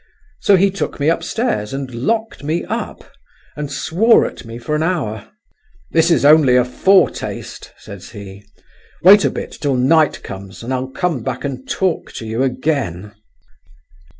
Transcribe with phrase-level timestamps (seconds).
[0.39, 3.03] So he took me upstairs and locked me up,
[3.55, 5.29] and swore at me for an hour.
[5.91, 8.43] 'This is only a foretaste,' says he;
[9.03, 13.13] 'wait a bit till night comes, and I'll come back and talk to you again.